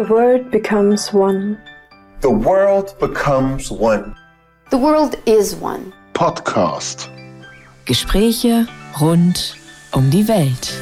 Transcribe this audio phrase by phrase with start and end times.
[0.00, 1.58] The world becomes one.
[2.22, 4.16] The world becomes one.
[4.70, 5.92] The world is one.
[6.14, 7.10] Podcast.
[7.84, 8.66] Gespräche
[8.98, 9.56] rund
[9.92, 10.72] um die Welt.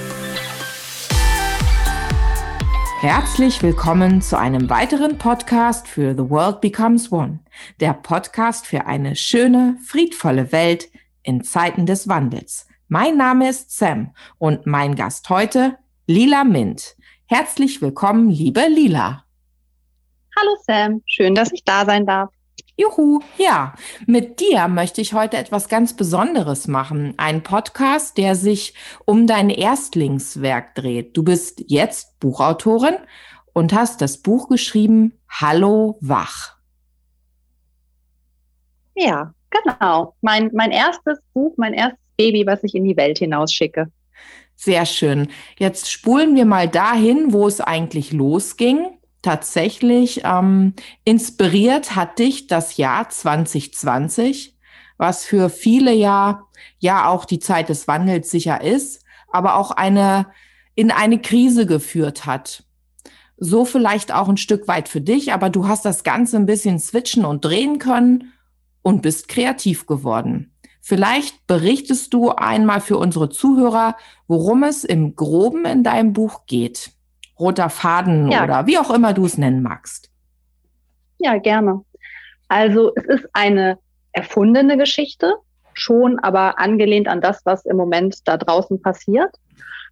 [3.00, 7.40] Herzlich willkommen zu einem weiteren Podcast für The World Becomes One,
[7.80, 10.90] der Podcast für eine schöne, friedvolle Welt
[11.24, 12.69] in Zeiten des Wandels.
[12.87, 16.95] Mein Name ist Sam und mein Gast heute Lila Mint.
[17.30, 19.23] Herzlich willkommen, liebe Lila.
[20.34, 22.30] Hallo Sam, schön, dass ich da sein darf.
[22.79, 23.75] Juhu, ja,
[24.07, 27.12] mit dir möchte ich heute etwas ganz Besonderes machen.
[27.19, 28.73] Ein Podcast, der sich
[29.05, 31.15] um dein Erstlingswerk dreht.
[31.19, 32.97] Du bist jetzt Buchautorin
[33.52, 36.57] und hast das Buch geschrieben Hallo Wach.
[38.97, 40.15] Ja, genau.
[40.23, 43.93] Mein, mein erstes Buch, mein erstes Baby, was ich in die Welt hinausschicke.
[44.61, 45.29] Sehr schön.
[45.57, 48.89] Jetzt spulen wir mal dahin, wo es eigentlich losging.
[49.23, 54.57] Tatsächlich ähm, inspiriert hat dich das Jahr 2020,
[54.97, 56.43] was für viele ja
[56.80, 60.27] ja auch die Zeit des Wandels sicher ist, aber auch eine
[60.75, 62.65] in eine Krise geführt hat.
[63.37, 66.80] So vielleicht auch ein Stück weit für dich, aber du hast das Ganze ein bisschen
[66.80, 68.32] switchen und drehen können
[68.82, 70.52] und bist kreativ geworden.
[70.89, 73.94] Vielleicht berichtest du einmal für unsere Zuhörer,
[74.27, 76.92] worum es im Groben in deinem Buch geht.
[77.39, 78.42] Roter Faden ja.
[78.42, 80.11] oder wie auch immer du es nennen magst.
[81.19, 81.83] Ja, gerne.
[82.48, 83.78] Also es ist eine
[84.12, 85.34] erfundene Geschichte,
[85.75, 89.36] schon aber angelehnt an das, was im Moment da draußen passiert.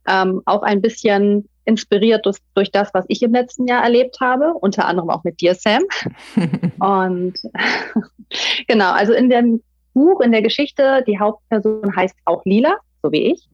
[0.09, 4.55] Ähm, auch ein bisschen inspiriert durch, durch, das, was ich im letzten Jahr erlebt habe,
[4.55, 5.83] unter anderem auch mit dir, Sam.
[6.79, 7.35] Und
[8.67, 9.61] genau, also in dem
[9.97, 13.49] Buch, in der Geschichte, die Hauptperson heißt auch Lila, so wie ich.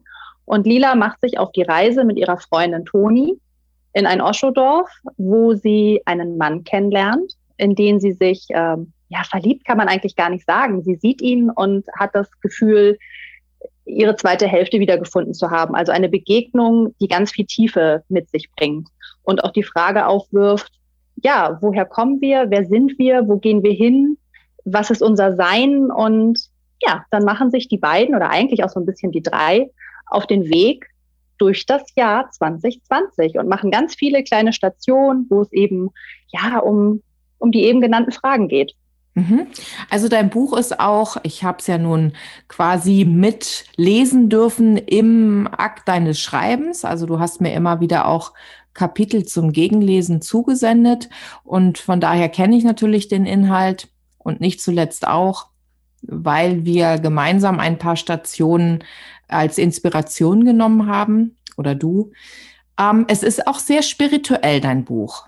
[0.45, 3.39] Und Lila macht sich auf die Reise mit ihrer Freundin Toni
[3.93, 9.65] in ein Oschodorf, wo sie einen Mann kennenlernt, in den sie sich, ähm, ja, verliebt
[9.65, 10.83] kann man eigentlich gar nicht sagen.
[10.83, 12.99] Sie sieht ihn und hat das Gefühl,
[13.85, 15.77] ihre zweite Hälfte wiedergefunden zu haben.
[15.77, 18.89] Also eine Begegnung, die ganz viel Tiefe mit sich bringt
[19.23, 20.73] und auch die Frage aufwirft,
[21.23, 22.47] ja, woher kommen wir?
[22.49, 23.29] Wer sind wir?
[23.29, 24.17] Wo gehen wir hin?
[24.65, 25.91] Was ist unser Sein?
[25.91, 26.41] Und
[26.81, 29.71] ja, dann machen sich die beiden oder eigentlich auch so ein bisschen die drei
[30.07, 30.87] auf den Weg
[31.39, 35.91] durch das Jahr 2020 und machen ganz viele kleine Stationen, wo es eben
[36.29, 37.03] ja um,
[37.39, 38.75] um die eben genannten Fragen geht.
[39.15, 39.47] Mhm.
[39.91, 42.13] Also dein Buch ist auch, ich habe es ja nun
[42.49, 46.85] quasi mitlesen dürfen im Akt deines Schreibens.
[46.85, 48.33] Also du hast mir immer wieder auch
[48.75, 51.11] Kapitel zum Gegenlesen zugesendet
[51.45, 53.89] und von daher kenne ich natürlich den Inhalt
[54.23, 55.49] und nicht zuletzt auch,
[56.03, 58.85] weil wir gemeinsam ein paar Stationen
[59.29, 62.13] als Inspiration genommen haben oder du.
[62.79, 65.27] Ähm, es ist auch sehr spirituell, dein Buch.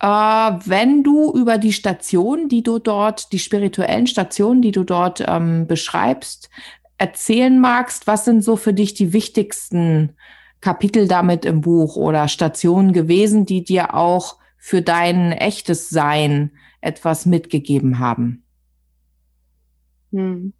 [0.00, 5.24] Äh, wenn du über die Stationen, die du dort, die spirituellen Stationen, die du dort
[5.26, 6.50] ähm, beschreibst,
[6.98, 10.14] erzählen magst, was sind so für dich die wichtigsten
[10.60, 16.52] Kapitel damit im Buch oder Stationen gewesen, die dir auch für dein echtes Sein
[16.86, 18.44] etwas mitgegeben haben?
[20.12, 20.52] Hm.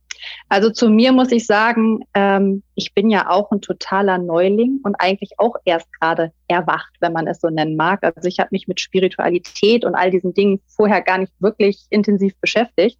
[0.49, 4.95] Also zu mir muss ich sagen, ähm, ich bin ja auch ein totaler Neuling und
[4.97, 8.03] eigentlich auch erst gerade erwacht, wenn man es so nennen mag.
[8.03, 12.35] Also ich habe mich mit Spiritualität und all diesen Dingen vorher gar nicht wirklich intensiv
[12.41, 12.99] beschäftigt.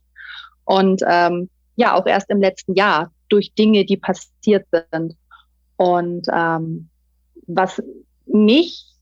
[0.65, 5.17] Und ähm, ja, auch erst im letzten Jahr durch Dinge, die passiert sind.
[5.77, 6.89] Und ähm,
[7.47, 7.83] was
[8.27, 8.96] mich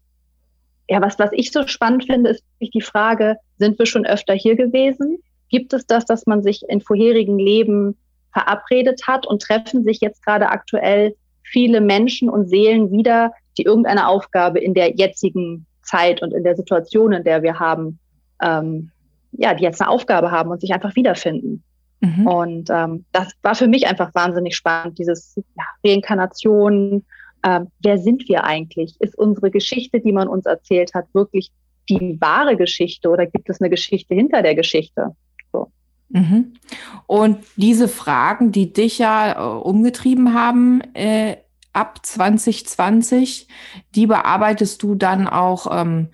[0.89, 4.56] ja, was, was ich so spannend finde, ist die Frage, sind wir schon öfter hier
[4.56, 5.19] gewesen?
[5.49, 7.97] Gibt es das, dass man sich in vorherigen Leben
[8.33, 14.09] verabredet hat und treffen sich jetzt gerade aktuell viele Menschen und Seelen wieder, die irgendeine
[14.09, 17.99] Aufgabe in der jetzigen Zeit und in der Situation, in der wir haben,
[18.43, 18.91] ähm,
[19.33, 21.62] ja, die jetzt eine Aufgabe haben und sich einfach wiederfinden.
[22.01, 22.27] Mhm.
[22.27, 27.05] Und ähm, das war für mich einfach wahnsinnig spannend, dieses ja, Reinkarnation,
[27.44, 28.97] ähm, wer sind wir eigentlich?
[29.00, 31.50] Ist unsere Geschichte, die man uns erzählt hat, wirklich
[31.88, 35.15] die wahre Geschichte oder gibt es eine Geschichte hinter der Geschichte?
[36.15, 36.54] Mhm.
[37.07, 41.36] Und diese Fragen, die dich ja äh, umgetrieben haben äh,
[41.72, 43.48] ab 2020,
[43.97, 46.09] die bearbeitest du dann auch ähm,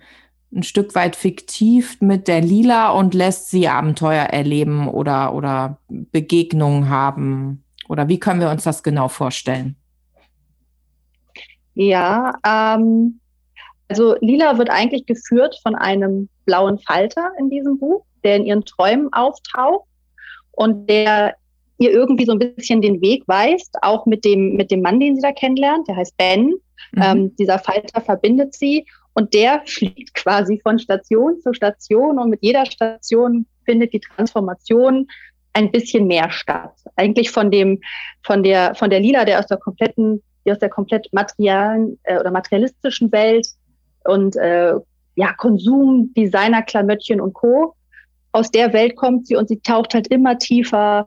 [0.53, 6.89] ein Stück weit fiktiv mit der Lila und lässt sie Abenteuer erleben oder, oder Begegnungen
[6.89, 7.63] haben?
[7.87, 9.75] Oder wie können wir uns das genau vorstellen?
[11.73, 13.19] Ja, ähm,
[13.87, 18.65] also Lila wird eigentlich geführt von einem blauen Falter in diesem Buch, der in ihren
[18.65, 19.85] Träumen auftaucht
[20.51, 21.35] und der
[21.77, 25.15] ihr irgendwie so ein bisschen den Weg weist, auch mit dem, mit dem Mann, den
[25.15, 26.53] sie da kennenlernt, der heißt Ben.
[26.91, 27.01] Mhm.
[27.01, 32.39] Ähm, dieser Falter verbindet sie Und der fliegt quasi von Station zu Station und mit
[32.43, 35.07] jeder Station findet die Transformation
[35.53, 36.73] ein bisschen mehr statt.
[36.95, 37.81] Eigentlich von dem,
[38.23, 42.19] von der, von der Lila, der aus der kompletten, die aus der komplett materialen äh,
[42.19, 43.47] oder materialistischen Welt
[44.05, 44.73] und äh,
[45.15, 47.75] ja, Konsum, Designer, Klamöttchen und Co.
[48.31, 51.05] Aus der Welt kommt sie und sie taucht halt immer tiefer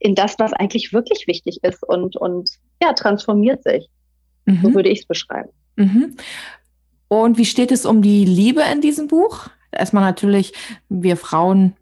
[0.00, 2.50] in das, was eigentlich wirklich wichtig ist und, und
[2.82, 3.88] ja, transformiert sich.
[4.46, 4.60] Mhm.
[4.62, 5.50] So würde ich es beschreiben.
[5.76, 6.16] Mhm.
[7.08, 9.48] Und wie steht es um die Liebe in diesem Buch?
[9.72, 10.52] Erstmal natürlich,
[10.88, 11.76] wir Frauen,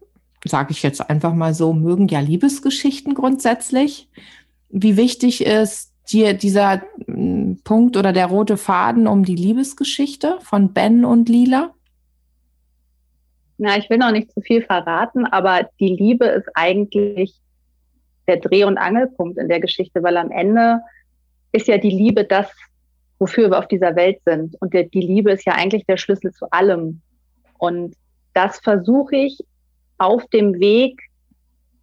[0.45, 4.09] sage ich jetzt einfach mal so, mögen ja Liebesgeschichten grundsätzlich.
[4.69, 10.73] Wie wichtig ist dir dieser hm, Punkt oder der rote Faden um die Liebesgeschichte von
[10.73, 11.73] Ben und Lila?
[13.57, 17.35] Na, ich will noch nicht zu viel verraten, aber die Liebe ist eigentlich
[18.27, 20.79] der Dreh- und Angelpunkt in der Geschichte, weil am Ende
[21.51, 22.47] ist ja die Liebe das,
[23.17, 24.55] wofür wir auf dieser Welt sind.
[24.61, 27.01] Und der, die Liebe ist ja eigentlich der Schlüssel zu allem.
[27.57, 27.95] Und
[28.33, 29.39] das versuche ich
[29.97, 31.08] auf dem Weg,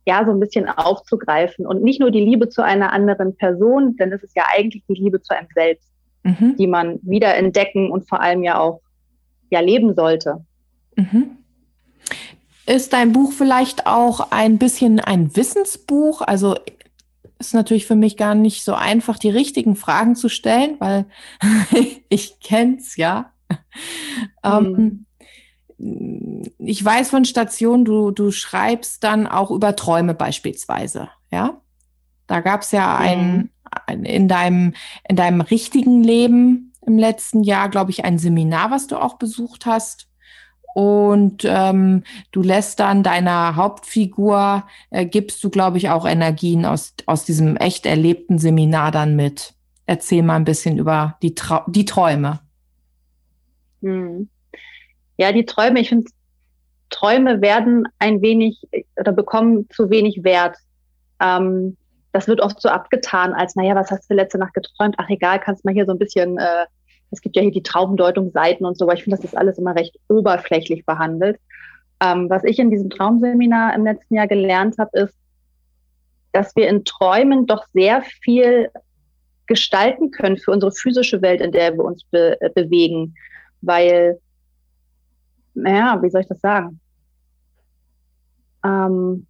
[0.07, 1.67] ja, so ein bisschen aufzugreifen.
[1.67, 4.95] Und nicht nur die Liebe zu einer anderen Person, denn es ist ja eigentlich die
[4.95, 5.91] Liebe zu einem selbst,
[6.23, 6.55] mhm.
[6.57, 8.81] die man wieder entdecken und vor allem ja auch
[9.51, 10.45] ja leben sollte.
[10.97, 11.39] Mhm.
[12.67, 16.23] Ist dein Buch vielleicht auch ein bisschen ein Wissensbuch?
[16.23, 16.57] Also
[17.39, 21.07] ist natürlich für mich gar nicht so einfach, die richtigen Fragen zu stellen, weil
[22.09, 23.33] ich kenn's ja.
[24.45, 24.67] Mhm.
[24.67, 25.06] Ähm,
[25.79, 31.61] ich weiß von Stationen, du, du schreibst dann auch über Träume beispielsweise, ja?
[32.27, 33.51] Da gab's ja ein,
[33.87, 34.75] ein, in deinem,
[35.09, 39.67] in deinem richtigen Leben im letzten Jahr, glaube ich, ein Seminar, was du auch besucht
[39.67, 40.09] hast
[40.77, 42.03] und ähm,
[42.33, 47.57] du lässt dann deiner Hauptfigur, äh, gibst du, glaube ich, auch Energien aus, aus diesem
[47.57, 49.55] echt erlebten Seminar dann mit.
[49.87, 52.41] Erzähl mal ein bisschen über die, Trau die Träume.
[53.81, 54.29] Hm.
[55.17, 56.11] Ja, die Träume, ich finde,
[56.91, 58.63] Träume werden ein wenig
[58.97, 60.57] oder bekommen zu wenig Wert.
[61.21, 61.77] Ähm,
[62.13, 64.95] das wird oft so abgetan als, naja, was hast du letzte Nacht geträumt?
[64.99, 66.67] Ach egal, kannst mal hier so ein bisschen äh,
[67.11, 69.75] es gibt ja hier die Traubendeutungsseiten und so, aber ich finde, das ist alles immer
[69.75, 71.39] recht oberflächlich behandelt.
[72.03, 75.15] Ähm, was ich in diesem Traumseminar im letzten Jahr gelernt habe, ist,
[76.33, 78.71] dass wir in Träumen doch sehr viel
[79.47, 83.15] gestalten können für unsere physische Welt, in der wir uns be äh, bewegen.
[83.63, 84.21] Weil,
[85.57, 86.81] naja, wie soll ich das sagen?
[88.65, 89.27] Ähm,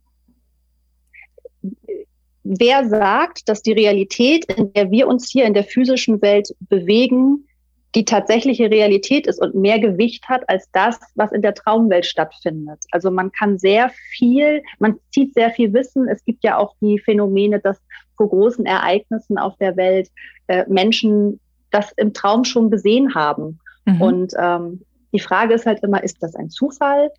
[2.42, 7.46] wer sagt, dass die Realität, in der wir uns hier in der physischen Welt bewegen,
[7.94, 12.84] die tatsächliche Realität ist und mehr Gewicht hat als das, was in der Traumwelt stattfindet.
[12.90, 16.06] Also man kann sehr viel, man zieht sehr viel Wissen.
[16.06, 17.80] Es gibt ja auch die Phänomene, dass
[18.16, 20.10] vor großen Ereignissen auf der Welt
[20.48, 21.40] äh, Menschen
[21.70, 23.60] das im Traum schon gesehen haben.
[23.86, 24.02] Mhm.
[24.02, 24.82] Und ähm,
[25.16, 27.10] die Frage ist halt immer, ist das ein Zufall?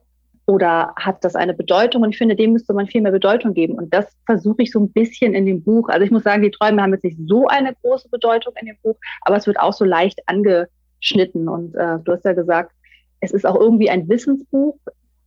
[0.45, 2.03] Oder hat das eine Bedeutung?
[2.03, 3.73] Und ich finde, dem müsste man viel mehr Bedeutung geben.
[3.73, 5.89] Und das versuche ich so ein bisschen in dem Buch.
[5.89, 8.77] Also ich muss sagen, die Träume haben jetzt nicht so eine große Bedeutung in dem
[8.83, 11.49] Buch, aber es wird auch so leicht angeschnitten.
[11.49, 12.71] Und äh, du hast ja gesagt,
[13.19, 14.77] es ist auch irgendwie ein Wissensbuch.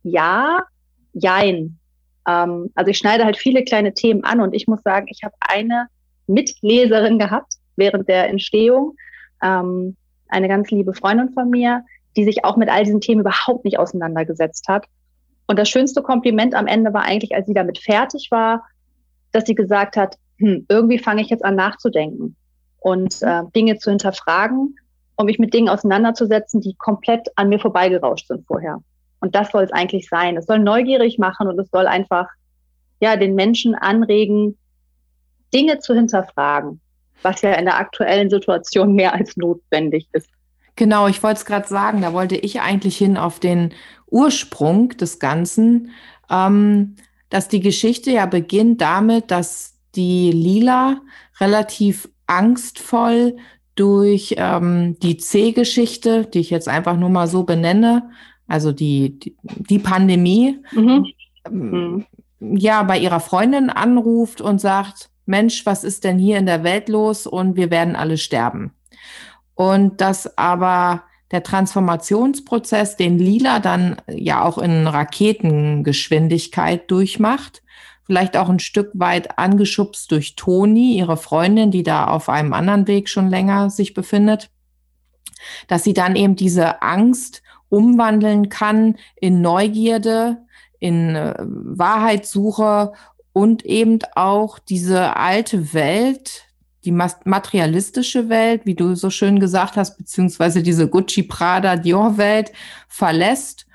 [0.03, 0.63] Ja,
[1.11, 1.77] jein.
[2.25, 5.35] Ähm, also ich schneide halt viele kleine Themen an und ich muss sagen, ich habe
[5.41, 5.87] eine
[6.27, 8.95] Mitleserin gehabt während der Entstehung,
[9.43, 9.97] ähm,
[10.29, 11.83] eine ganz liebe Freundin von mir,
[12.15, 14.85] die sich auch mit all diesen Themen überhaupt nicht auseinandergesetzt hat
[15.51, 18.63] und das schönste Kompliment am Ende war eigentlich, als sie damit fertig war,
[19.33, 22.37] dass sie gesagt hat, hm, irgendwie fange ich jetzt an nachzudenken
[22.79, 24.77] und äh, Dinge zu hinterfragen,
[25.17, 28.77] um mich mit Dingen auseinanderzusetzen, die komplett an mir vorbeigerauscht sind vorher.
[29.19, 30.37] Und das soll es eigentlich sein.
[30.37, 32.29] Es soll neugierig machen und es soll einfach
[33.01, 34.57] ja den Menschen anregen,
[35.53, 36.79] Dinge zu hinterfragen,
[37.23, 40.29] was ja in der aktuellen Situation mehr als notwendig ist.
[40.75, 43.73] Genau, ich wollte es gerade sagen, da wollte ich eigentlich hin auf den
[44.07, 45.91] Ursprung des Ganzen,
[46.29, 46.95] ähm,
[47.29, 51.01] dass die Geschichte ja beginnt damit, dass die Lila
[51.39, 53.37] relativ angstvoll
[53.75, 58.09] durch ähm, die C-Geschichte, die ich jetzt einfach nur mal so benenne,
[58.47, 61.07] also die, die, die Pandemie, mhm.
[61.45, 62.05] Ähm,
[62.39, 62.57] mhm.
[62.57, 66.89] ja, bei ihrer Freundin anruft und sagt, Mensch, was ist denn hier in der Welt
[66.89, 67.25] los?
[67.25, 68.73] Und wir werden alle sterben.
[69.55, 77.63] Und dass aber der Transformationsprozess, den Lila dann ja auch in Raketengeschwindigkeit durchmacht,
[78.05, 82.87] vielleicht auch ein Stück weit angeschubst durch Toni, ihre Freundin, die da auf einem anderen
[82.87, 84.49] Weg schon länger sich befindet,
[85.67, 90.39] dass sie dann eben diese Angst umwandeln kann in Neugierde,
[90.79, 92.91] in äh, Wahrheitssuche
[93.31, 96.50] und eben auch diese alte Welt
[96.83, 102.51] die materialistische Welt, wie du so schön gesagt hast, beziehungsweise diese Gucci, Prada, Dior-Welt
[102.87, 103.67] verlässt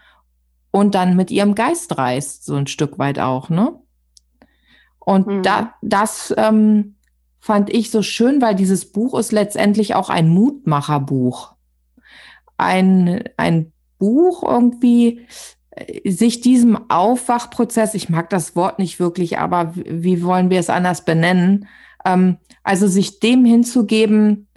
[0.72, 3.78] und dann mit ihrem Geist reist, so ein Stück weit auch, ne?
[4.98, 5.42] Und mhm.
[5.44, 6.96] da, das ähm,
[7.38, 11.54] fand ich so schön, weil dieses Buch ist letztendlich auch ein Mutmacherbuch.
[12.56, 15.26] Ein, ein Buch irgendwie,
[15.70, 20.70] äh, sich diesem Aufwachprozess, ich mag das Wort nicht wirklich, aber wie wollen wir es
[20.70, 21.68] anders benennen?
[22.06, 24.48] Ähm, also sich dem hinzugeben,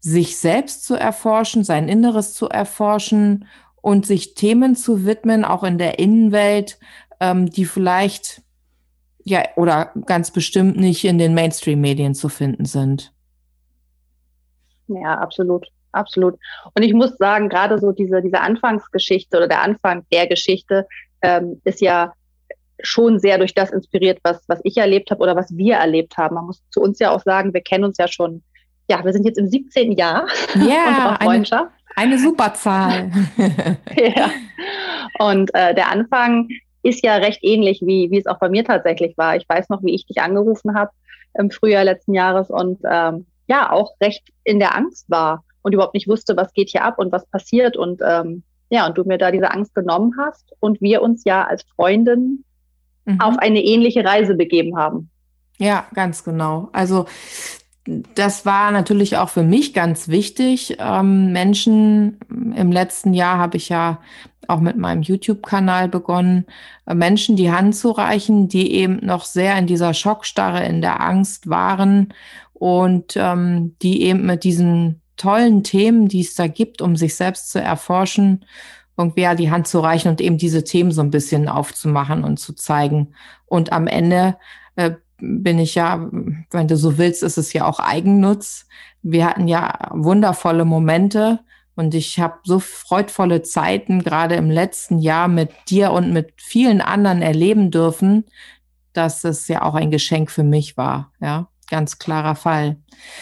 [0.00, 3.46] sich selbst zu erforschen, sein Inneres zu erforschen
[3.80, 6.78] und sich Themen zu widmen, auch in der Innenwelt,
[7.20, 8.42] ähm, die vielleicht
[9.24, 13.12] ja oder ganz bestimmt nicht in den Mainstream-Medien zu finden sind.
[14.88, 16.38] Ja, absolut, absolut.
[16.74, 20.86] Und ich muss sagen, gerade so diese, diese Anfangsgeschichte oder der Anfang der Geschichte
[21.22, 22.12] ähm, ist ja
[22.84, 26.34] schon sehr durch das inspiriert, was, was ich erlebt habe oder was wir erlebt haben.
[26.34, 28.42] Man muss zu uns ja auch sagen, wir kennen uns ja schon,
[28.88, 29.92] ja, wir sind jetzt im 17.
[29.92, 30.26] Jahr
[30.56, 31.72] yeah, Freundschaft.
[31.96, 33.10] Eine, eine super Zahl.
[33.96, 34.30] ja.
[35.18, 36.48] Und äh, der Anfang
[36.82, 39.36] ist ja recht ähnlich, wie, wie es auch bei mir tatsächlich war.
[39.36, 40.90] Ich weiß noch, wie ich dich angerufen habe
[41.38, 45.94] im Frühjahr letzten Jahres und ähm, ja, auch recht in der Angst war und überhaupt
[45.94, 47.76] nicht wusste, was geht hier ab und was passiert.
[47.76, 51.44] Und ähm, ja, und du mir da diese Angst genommen hast und wir uns ja
[51.44, 52.44] als Freundin
[53.04, 53.20] mhm.
[53.20, 55.10] auf eine ähnliche Reise begeben haben.
[55.58, 56.68] Ja, ganz genau.
[56.72, 57.06] Also
[58.14, 60.76] das war natürlich auch für mich ganz wichtig.
[60.78, 64.00] Ähm, Menschen, im letzten Jahr habe ich ja
[64.48, 66.46] auch mit meinem YouTube-Kanal begonnen,
[66.86, 71.00] äh, Menschen die Hand zu reichen, die eben noch sehr in dieser Schockstarre, in der
[71.00, 72.14] Angst waren
[72.52, 77.50] und ähm, die eben mit diesen tollen Themen, die es da gibt, um sich selbst
[77.50, 78.44] zu erforschen,
[78.96, 82.38] irgendwie ja die Hand zu reichen und eben diese Themen so ein bisschen aufzumachen und
[82.38, 83.14] zu zeigen.
[83.46, 84.36] Und am Ende
[84.76, 86.08] äh, bin ich ja,
[86.50, 88.66] wenn du so willst, ist es ja auch Eigennutz.
[89.02, 91.40] Wir hatten ja wundervolle Momente
[91.76, 96.80] und ich habe so freudvolle Zeiten gerade im letzten Jahr mit dir und mit vielen
[96.80, 98.24] anderen erleben dürfen,
[98.92, 101.12] dass es ja auch ein Geschenk für mich war.
[101.20, 102.76] Ja, ganz klarer Fall.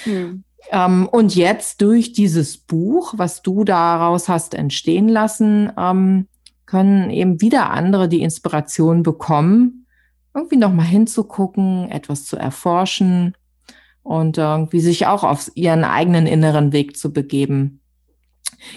[0.04, 0.44] Mhm.
[0.70, 6.28] Ähm, und jetzt durch dieses Buch, was du daraus hast entstehen lassen, ähm,
[6.66, 9.86] können eben wieder andere die Inspiration bekommen,
[10.34, 13.36] irgendwie nochmal hinzugucken, etwas zu erforschen
[14.02, 17.80] und irgendwie sich auch auf ihren eigenen inneren Weg zu begeben.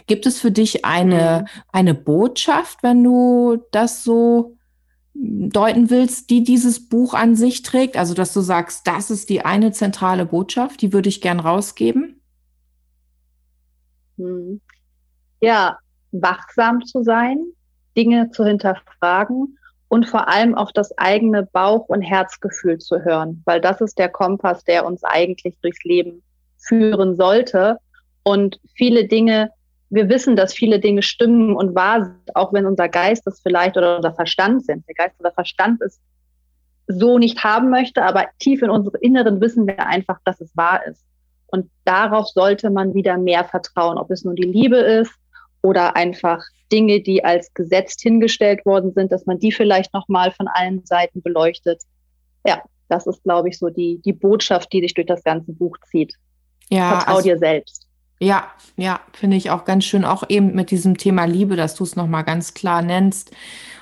[0.08, 1.62] Gibt es für dich eine, mhm.
[1.72, 4.55] eine Botschaft, wenn du das so
[5.16, 7.98] deuten willst, die dieses Buch an sich trägt?
[7.98, 12.22] Also, dass du sagst, das ist die eine zentrale Botschaft, die würde ich gern rausgeben?
[14.18, 14.62] Mhm.
[15.42, 15.80] Ja,
[16.12, 17.38] wachsam zu sein,
[17.98, 19.58] Dinge zu hinterfragen
[19.88, 24.10] und vor allem auf das eigene Bauch- und Herzgefühl zu hören, weil das ist der
[24.10, 26.24] Kompass, der uns eigentlich durchs Leben
[26.58, 27.78] führen sollte.
[28.24, 29.52] Und viele Dinge
[29.90, 33.78] wir wissen, dass viele Dinge stimmen und wahr sind, auch wenn unser Geist es vielleicht
[33.78, 34.88] oder unser Verstand sind.
[34.88, 36.00] Der Geist oder Verstand es
[36.88, 40.86] so nicht haben möchte, aber tief in unserem Inneren wissen wir einfach, dass es wahr
[40.86, 41.04] ist.
[41.48, 45.14] Und darauf sollte man wieder mehr vertrauen, ob es nun die Liebe ist
[45.62, 50.48] oder einfach Dinge, die als Gesetz hingestellt worden sind, dass man die vielleicht nochmal von
[50.48, 51.84] allen Seiten beleuchtet.
[52.46, 55.78] Ja, das ist, glaube ich, so die, die Botschaft, die sich durch das ganze Buch
[55.90, 56.14] zieht.
[56.70, 57.85] Ja, Vertrau also, dir selbst.
[58.20, 61.84] Ja, ja, finde ich auch ganz schön, auch eben mit diesem Thema Liebe, dass du
[61.84, 63.32] es nochmal ganz klar nennst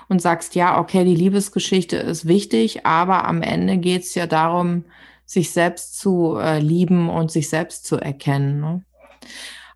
[0.10, 4.86] und sagst, ja, okay, die Liebesgeschichte ist wichtig, aber am Ende geht es ja darum,
[5.26, 8.60] sich selbst zu äh, lieben und sich selbst zu erkennen.
[8.60, 8.84] Ne?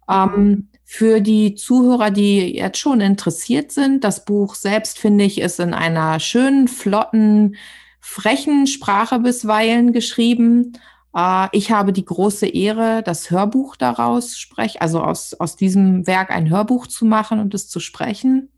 [0.10, 5.60] Ähm, für die Zuhörer, die jetzt schon interessiert sind, das Buch selbst, finde ich, ist
[5.60, 7.58] in einer schönen, flotten,
[8.00, 10.74] frechen Sprache bisweilen geschrieben.
[11.17, 16.29] Äh, ich habe die große Ehre, das Hörbuch daraus sprechen, also aus, aus diesem Werk
[16.29, 18.51] ein Hörbuch zu machen und es zu sprechen.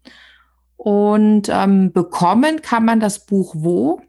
[0.76, 4.02] Und ähm, bekommen kann man das Buch wo?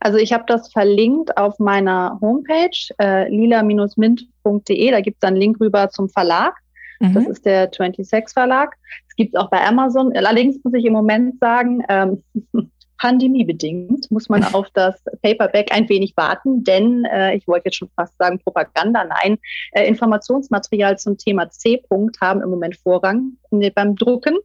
[0.00, 4.90] Also ich habe das verlinkt auf meiner Homepage äh, lila-mint.de.
[4.90, 6.54] Da gibt es einen Link rüber zum Verlag.
[7.00, 7.14] Mhm.
[7.14, 8.76] Das ist der 26 Verlag.
[9.08, 10.12] Es gibt es auch bei Amazon.
[10.16, 12.22] Allerdings muss ich im Moment sagen, ähm,
[12.98, 17.90] pandemiebedingt muss man auf das Paperback ein wenig warten, denn äh, ich wollte jetzt schon
[17.96, 19.38] fast sagen Propaganda, nein,
[19.72, 24.36] äh, Informationsmaterial zum Thema C-Punkt haben im Moment Vorrang ne, beim Drucken.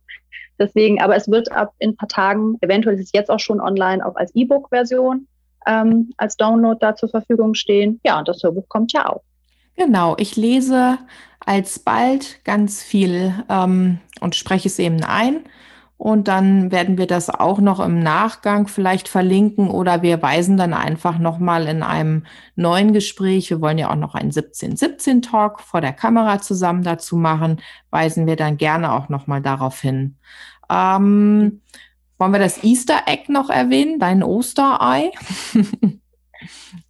[0.60, 3.60] Deswegen, aber es wird ab in ein paar Tagen, eventuell ist es jetzt auch schon
[3.60, 5.28] online, auch als E-Book-Version
[5.68, 8.00] ähm, als Download da zur Verfügung stehen.
[8.04, 9.24] Ja, und das Hörbuch kommt ja auch.
[9.76, 10.98] Genau, ich lese
[11.40, 15.42] alsbald ganz viel ähm, und spreche es eben ein.
[16.02, 20.74] Und dann werden wir das auch noch im Nachgang vielleicht verlinken oder wir weisen dann
[20.74, 23.52] einfach nochmal in einem neuen Gespräch.
[23.52, 27.62] Wir wollen ja auch noch einen 1717 Talk vor der Kamera zusammen dazu machen.
[27.92, 30.16] Weisen wir dann gerne auch nochmal darauf hin.
[30.72, 31.62] Ähm,
[32.18, 34.00] wollen wir das Easter Egg noch erwähnen?
[34.00, 35.12] Dein Osterei?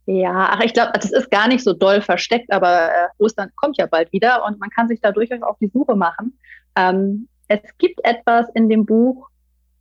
[0.06, 3.78] Ja, ach, ich glaube, das ist gar nicht so doll versteckt, aber äh, Ostern kommt
[3.78, 6.38] ja bald wieder und man kann sich da durchaus auf die Suche machen.
[6.76, 9.28] Ähm, es gibt etwas in dem Buch,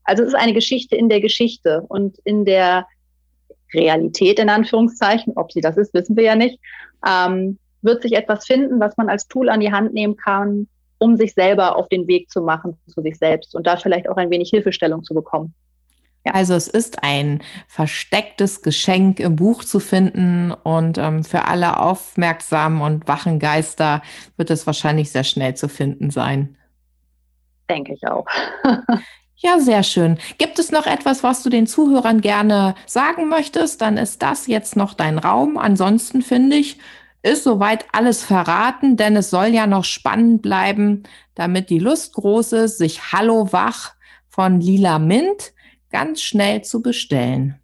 [0.05, 2.87] also es ist eine Geschichte in der Geschichte und in der
[3.73, 6.59] Realität in Anführungszeichen, ob sie das ist, wissen wir ja nicht,
[7.07, 11.17] ähm, wird sich etwas finden, was man als Tool an die Hand nehmen kann, um
[11.17, 14.31] sich selber auf den Weg zu machen zu sich selbst und da vielleicht auch ein
[14.31, 15.55] wenig Hilfestellung zu bekommen.
[16.27, 16.35] Ja.
[16.35, 22.83] Also es ist ein verstecktes Geschenk im Buch zu finden und ähm, für alle aufmerksamen
[22.83, 24.03] und wachen Geister
[24.37, 26.57] wird es wahrscheinlich sehr schnell zu finden sein
[27.71, 28.27] denke ich auch.
[29.43, 30.19] Ja, sehr schön.
[30.37, 33.81] Gibt es noch etwas, was du den Zuhörern gerne sagen möchtest?
[33.81, 35.57] Dann ist das jetzt noch dein Raum.
[35.57, 36.79] Ansonsten finde ich,
[37.23, 42.53] ist soweit alles verraten, denn es soll ja noch spannend bleiben, damit die Lust groß
[42.53, 43.95] ist, sich Hallo Wach
[44.29, 45.55] von Lila Mint
[45.91, 47.59] ganz schnell zu bestellen.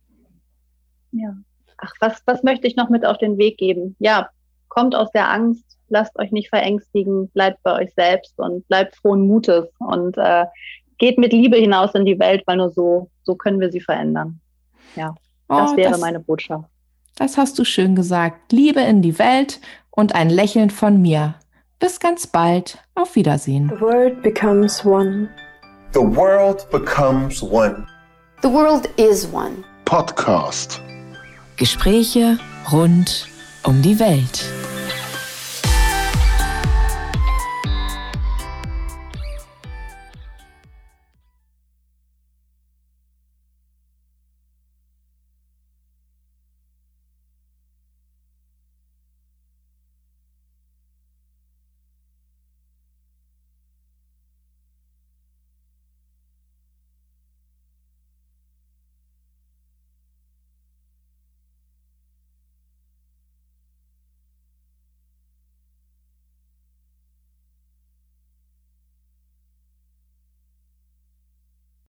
[1.12, 1.36] Ja.
[1.76, 3.96] Ach, was, was möchte ich noch mit auf den Weg geben?
[3.98, 4.30] Ja,
[4.68, 9.26] kommt aus der Angst, lasst euch nicht verängstigen, bleibt bei euch selbst und bleibt frohen
[9.26, 10.44] Mutes und äh,
[10.98, 14.40] geht mit Liebe hinaus in die Welt, weil nur so, so können wir sie verändern.
[14.94, 15.14] Ja,
[15.48, 16.68] das oh, wäre das, meine Botschaft.
[17.16, 18.52] Das hast du schön gesagt.
[18.52, 21.36] Liebe in die Welt und ein Lächeln von mir.
[21.78, 22.78] Bis ganz bald.
[22.94, 23.70] Auf Wiedersehen.
[23.74, 25.28] The world becomes one.
[25.92, 27.86] The world becomes one.
[28.42, 29.64] The world is one.
[29.84, 30.80] Podcast.
[31.56, 32.38] Gespräche
[32.70, 33.28] rund
[33.62, 34.44] um die Welt.